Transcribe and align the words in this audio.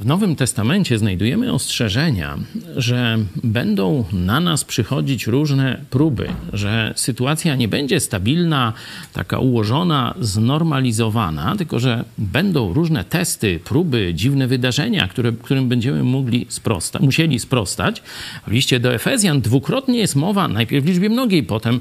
W 0.00 0.06
Nowym 0.06 0.36
Testamencie 0.36 0.98
znajdujemy 0.98 1.52
ostrzeżenia, 1.52 2.38
że 2.76 3.18
będą 3.44 4.04
na 4.12 4.40
nas 4.40 4.64
przychodzić 4.64 5.26
różne 5.26 5.80
próby, 5.90 6.28
że 6.52 6.92
sytuacja 6.96 7.54
nie 7.54 7.68
będzie 7.68 8.00
stabilna, 8.00 8.72
taka 9.12 9.38
ułożona, 9.38 10.14
znormalizowana, 10.20 11.56
tylko 11.56 11.78
że 11.78 12.04
będą 12.18 12.72
różne 12.72 13.04
testy, 13.04 13.60
próby, 13.64 14.12
dziwne 14.14 14.46
wydarzenia, 14.46 15.08
które, 15.08 15.32
którym 15.32 15.68
będziemy 15.68 16.04
mogli 16.04 16.46
sprosta, 16.48 16.98
musieli 17.02 17.38
sprostać. 17.38 18.02
W 18.46 18.50
liście 18.50 18.80
do 18.80 18.94
Efezjan 18.94 19.40
dwukrotnie 19.40 19.98
jest 19.98 20.16
mowa, 20.16 20.48
najpierw 20.48 20.84
w 20.84 20.88
liczbie 20.88 21.08
mnogiej, 21.08 21.42
potem 21.42 21.80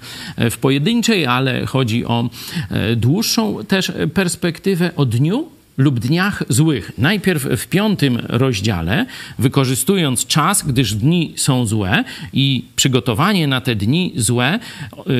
w 0.51 0.57
pojedynczej, 0.57 1.25
ale 1.25 1.65
chodzi 1.65 2.05
o 2.05 2.29
e, 2.69 2.95
dłuższą 2.95 3.65
też 3.67 3.91
perspektywę 4.13 4.91
o 4.95 5.05
dniu 5.05 5.54
lub 5.77 5.99
dniach 5.99 6.43
złych. 6.49 6.91
Najpierw 6.97 7.43
w 7.43 7.67
piątym 7.67 8.19
rozdziale, 8.29 9.05
wykorzystując 9.39 10.25
czas, 10.25 10.63
gdyż 10.67 10.93
dni 10.93 11.33
są 11.35 11.65
złe 11.65 12.03
i 12.33 12.65
przygotowanie 12.75 13.47
na 13.47 13.61
te 13.61 13.75
dni 13.75 14.13
złe, 14.15 14.59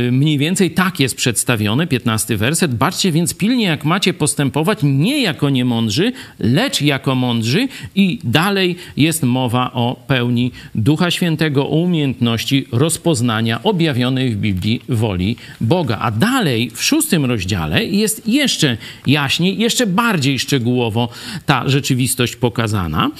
y, 0.07 0.11
mniej 0.11 0.37
więcej 0.37 0.71
tak 0.71 0.99
jest 0.99 1.15
przedstawione, 1.15 1.87
piętnasty 1.87 2.37
werset. 2.37 2.75
Baczcie 2.75 3.11
więc 3.11 3.33
pilnie, 3.33 3.65
jak 3.65 3.85
macie 3.85 4.13
postępować, 4.13 4.79
nie 4.83 5.21
jako 5.21 5.49
niemądrzy, 5.49 6.13
lecz 6.39 6.81
jako 6.81 7.15
mądrzy 7.15 7.67
i 7.95 8.19
dalej 8.23 8.75
jest 8.97 9.23
mowa 9.23 9.73
o 9.73 10.03
pełni 10.07 10.51
Ducha 10.75 11.11
Świętego, 11.11 11.69
o 11.69 11.75
umiejętności 11.75 12.67
rozpoznania 12.71 13.63
objawionej 13.63 14.29
w 14.31 14.37
Biblii 14.37 14.81
woli 14.89 15.35
Boga. 15.61 15.97
A 16.01 16.11
dalej 16.11 16.71
w 16.73 16.83
szóstym 16.83 17.25
rozdziale 17.25 17.85
jest 17.85 18.27
jeszcze 18.27 18.77
jaśniej, 19.07 19.57
jeszcze 19.57 19.87
bardziej 19.87 20.39
szczegółowo 20.45 21.09
ta 21.45 21.69
rzeczywistość 21.69 22.35
pokazana. 22.35 23.11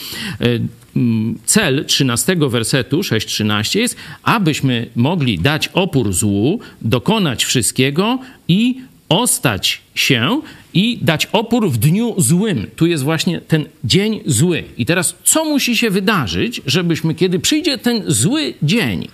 E, 0.42 0.46
cel 1.46 1.86
13 1.86 2.36
wersetu 2.50 3.00
6:13 3.00 3.80
jest, 3.80 3.96
abyśmy 4.24 4.90
mogli 4.96 5.40
dać 5.40 5.68
opór 5.68 6.14
złu, 6.14 6.60
dokonać 6.82 7.46
wszystkiego 7.46 8.20
i 8.48 8.82
ostać 9.10 9.82
się 9.96 10.42
i 10.74 11.00
dać 11.02 11.26
opór 11.32 11.72
w 11.72 11.78
dniu 11.78 12.16
złym. 12.18 12.68
Tu 12.76 12.86
jest 12.86 13.04
właśnie 13.04 13.42
ten 13.42 13.66
dzień 13.84 14.20
zły. 14.26 14.64
I 14.78 14.86
teraz 14.86 15.16
co 15.24 15.46
musi 15.46 15.78
się 15.78 15.90
wydarzyć, 15.90 16.62
żebyśmy, 16.66 17.16
kiedy 17.16 17.40
przyjdzie 17.40 17.78
ten 17.78 18.04
zły 18.08 18.54
dzień, 18.64 19.08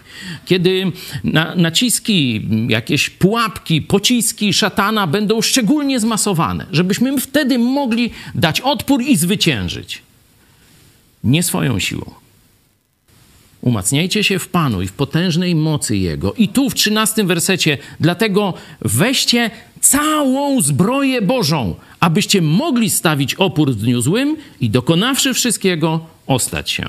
kiedy 0.45 0.91
na, 1.23 1.55
naciski, 1.55 2.47
jakieś 2.67 3.09
pułapki, 3.09 3.81
pociski 3.81 4.53
szatana 4.53 5.07
będą 5.07 5.41
szczególnie 5.41 5.99
zmasowane, 5.99 6.65
żebyśmy 6.71 7.21
wtedy 7.21 7.59
mogli 7.59 8.09
dać 8.35 8.61
odpór 8.61 9.01
i 9.01 9.15
zwyciężyć. 9.15 10.01
Nie 11.23 11.43
swoją 11.43 11.79
siłą. 11.79 12.21
Umacniajcie 13.61 14.23
się 14.23 14.39
w 14.39 14.47
Panu 14.47 14.81
i 14.81 14.87
w 14.87 14.93
potężnej 14.93 15.55
mocy 15.55 15.97
Jego. 15.97 16.33
I 16.33 16.47
tu 16.47 16.69
w 16.69 16.75
trzynastym 16.75 17.27
wersecie, 17.27 17.77
dlatego 17.99 18.53
weźcie 18.81 19.51
całą 19.81 20.61
zbroję 20.61 21.21
Bożą, 21.21 21.75
abyście 21.99 22.41
mogli 22.41 22.89
stawić 22.89 23.35
opór 23.35 23.71
w 23.71 23.75
dniu 23.75 24.01
złym 24.01 24.37
i 24.59 24.69
dokonawszy 24.69 25.33
wszystkiego, 25.33 26.05
ostać 26.27 26.71
się. 26.71 26.85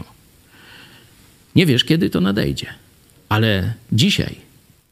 Nie 1.57 1.67
wiesz, 1.67 1.85
kiedy 1.85 2.11
to 2.11 2.20
nadejdzie, 2.20 2.67
ale 3.29 3.75
dzisiaj 3.93 4.35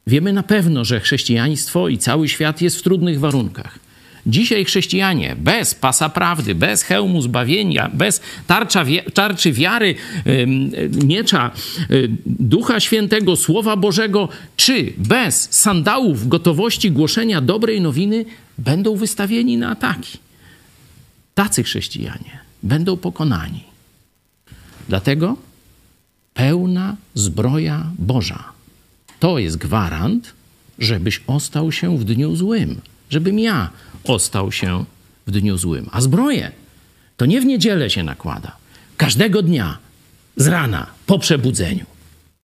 wiemy 0.06 0.32
na 0.32 0.42
pewno, 0.42 0.84
że 0.84 1.00
chrześcijaństwo 1.00 1.88
i 1.88 1.98
cały 1.98 2.28
świat 2.28 2.62
jest 2.62 2.76
w 2.76 2.82
trudnych 2.82 3.20
warunkach. 3.20 3.78
Dzisiaj 4.26 4.64
chrześcijanie 4.64 5.36
bez 5.38 5.74
pasa 5.74 6.08
prawdy, 6.08 6.54
bez 6.54 6.82
hełmu 6.82 7.22
zbawienia, 7.22 7.90
bez 7.94 8.20
tarcza, 8.46 8.84
tarczy 9.14 9.52
wiary, 9.52 9.94
miecza 11.04 11.50
y, 11.90 12.08
Ducha 12.26 12.80
Świętego, 12.80 13.36
Słowa 13.36 13.76
Bożego, 13.76 14.28
czy 14.56 14.92
bez 14.96 15.48
sandałów 15.50 16.28
gotowości 16.28 16.90
głoszenia 16.90 17.40
dobrej 17.40 17.80
nowiny, 17.80 18.24
będą 18.58 18.96
wystawieni 18.96 19.56
na 19.56 19.70
ataki. 19.70 20.18
Tacy 21.34 21.62
chrześcijanie 21.62 22.38
będą 22.62 22.96
pokonani. 22.96 23.64
Dlatego 24.88 25.36
pełna 26.34 26.96
zbroja 27.14 27.90
Boża 27.98 28.44
to 29.20 29.38
jest 29.38 29.56
gwarant, 29.56 30.32
żebyś 30.78 31.22
ostał 31.26 31.72
się 31.72 31.98
w 31.98 32.04
dniu 32.04 32.36
złym, 32.36 32.80
żebym 33.10 33.38
ja 33.38 33.70
ostał 34.04 34.52
się 34.52 34.84
w 35.26 35.30
dniu 35.30 35.58
złym. 35.58 35.88
A 35.92 36.00
zbroję 36.00 36.52
to 37.16 37.26
nie 37.26 37.40
w 37.40 37.44
niedzielę 37.44 37.90
się 37.90 38.02
nakłada. 38.02 38.56
Każdego 38.96 39.42
dnia, 39.42 39.78
z 40.36 40.46
rana, 40.46 40.86
po 41.06 41.18
przebudzeniu. 41.18 41.89